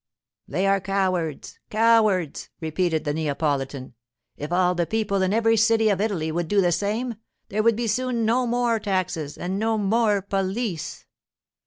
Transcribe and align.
'They 0.47 0.65
are 0.65 0.81
cowards—cowards,' 0.81 2.49
repeated 2.59 3.03
the 3.03 3.13
Neapolitan. 3.13 3.93
'If 4.35 4.51
all 4.51 4.73
the 4.73 4.87
people 4.87 5.21
in 5.21 5.31
every 5.31 5.55
city 5.55 5.89
of 5.89 6.01
Italy 6.01 6.31
would 6.31 6.47
do 6.47 6.59
the 6.59 6.71
same, 6.71 7.17
there 7.49 7.61
would 7.61 7.79
soon 7.87 8.15
be 8.15 8.23
no 8.23 8.47
more 8.47 8.79
taxes 8.79 9.37
and 9.37 9.59
no 9.59 9.77
more 9.77 10.23
police. 10.23 11.05